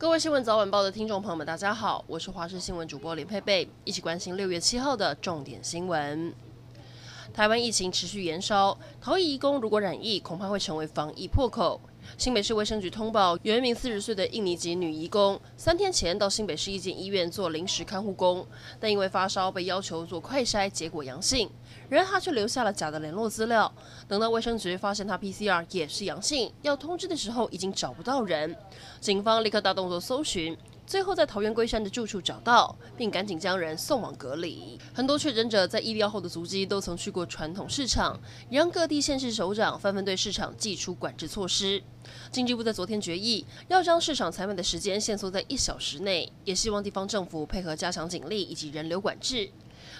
[0.00, 6.32] 各位新闻早晚报的听众朋友们，大家好，我是华视新闻主播林佩佩，一起关心六月七号的重点新闻。
[7.32, 11.80] 台湾疫情持续延烧，逃逸移工如果染疫，恐怕会成为防疫破口。
[12.18, 18.44] 新北市卫生局通报，有一名四十岁的印尼籍女移工，三天前到新北市一间医院做临时看护工，
[18.80, 21.48] 但因为发烧被要求做快筛，结果阳性，
[21.88, 23.72] 然而她却留下了假的联络资料。
[24.08, 28.56] 等到卫生局发现她 PCR 也是阳性，要通知的时候已经找不到人，
[29.00, 30.56] 警方立刻大动作搜寻。
[30.90, 34.76] 最后在桃园龟山的住处找到，并赶紧将人送往隔离。
[34.92, 41.80] 很多确诊者在疫疗后的足迹都曾去过传统市场，也让各地县市首长纷纷对市场祭出管制措施。
[42.32, 49.48] 经济部在昨天决议，要将市场采买的时间限缩在一小时内，也希望地方政府配合加强警力以及人流管制。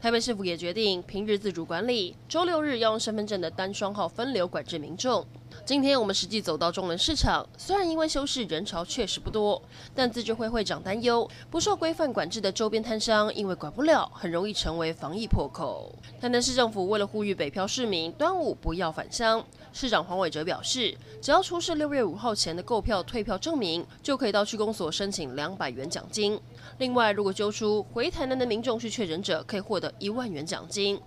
[0.00, 5.26] 台北市府也决定平日自主管理，周六日要用身份证的单双号分流管制民众。
[5.64, 9.62] 今天我们实际走到中坜市场，虽然因为休市人潮确实不多，
[9.94, 15.94] 但自治会会长担忧不受规范管制的周边摊商，因为管不了，很容易成为防疫破口。
[16.20, 26.38] 台南市政府为了呼吁北漂市民端午不要返乡，市长黄伟哲表示，只要出示六月五号前的购票退票证明，就可以到区公所申请两百元奖金。
[26.78, 31.00] 另外，如果揪出回台南的民众是确诊者，可以获获得一万元奖金。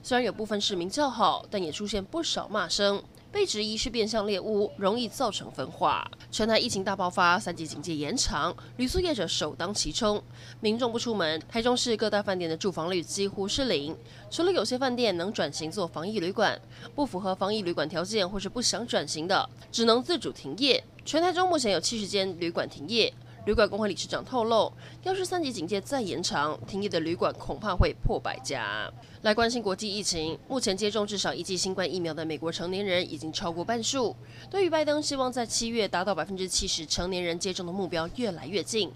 [0.00, 3.02] 虽然有部分市民叫好，但也出现不少骂声。
[3.32, 6.08] 被质疑是变相猎巫，容易造成分化。
[6.30, 10.22] 全台疫情大爆发，三级警戒延长，旅宿业者首当其冲。
[10.60, 13.96] 民众不出门，台中市各大饭店的住房率几乎是零，
[14.30, 16.60] 除了有些饭店能转型做防疫旅馆，
[16.94, 20.84] 不符合防疫旅馆条件或是不想转型的，只能自主停业。
[21.04, 23.12] 全台中目前有七十间旅馆停业。
[23.44, 28.88] 旅馆工会理事长透露，要是三级警戒再延长，停业的旅馆恐怕会破百家。
[29.22, 34.14] 来关心国际疫情，目前接种至少一剂新冠疫苗的美国成年人已经超过半数。
[34.48, 38.88] 对于拜登希望在七月达到百分之七十成年人接种的目标越来越近。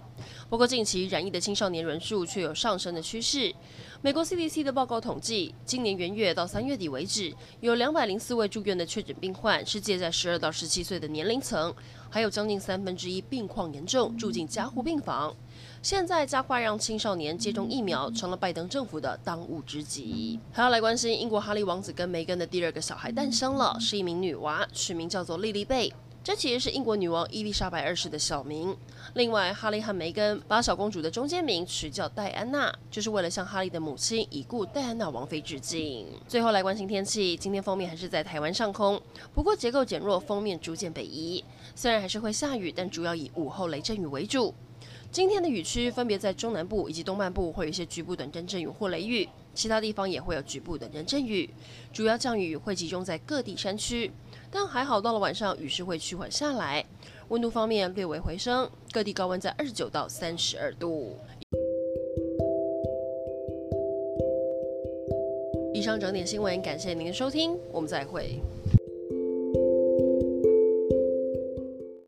[0.49, 3.53] 不过近期染疫的青少年人数却有上升的趋势。
[3.99, 11.73] 美国 CDC 的报告统计，今年元月到三月底为止，有两百零四位住院的确诊病患是介在十二到十七岁的年龄层。
[12.09, 15.35] 还有将近三分之一病况严重，住进加护病房。
[15.81, 20.39] 现在加快让青少年接种疫苗，成了拜登政府的当务之急。
[20.51, 25.91] 还要来关心英国哈利王子跟梅根的第二个小孩诞生了，是一名女娃，取名叫做莉莉贝。
[26.27, 28.75] 这其实是英国女王伊丽莎白二世的小名。
[29.13, 36.05] 另外，哈利和梅根把小公主的中间名取叫戴安娜，就是为了向哈利的母亲已故戴安娜王妃致敬。
[36.27, 39.01] 最后来关心天气，今天封面还是在台湾上空，
[39.33, 41.41] 不过结构减弱，封面逐渐北移。
[41.73, 44.53] 虽然还是会下雨，但主要以午后雷阵雨为主。
[45.09, 51.49] 今天的雨区分别在中南部以及东半部会有一些局部短阵阵雨或雷雨，其他地方也会有局部的短阵雨，
[51.93, 54.11] 主要降雨会集中在各地山区。
[54.51, 56.85] 但还好，到了晚上雨势会趋缓下来，
[57.29, 61.15] 温度方面略微回升，各地高温在二十九到三十二度。
[65.73, 68.39] 以上整点新闻，感谢您的收听，我们再会。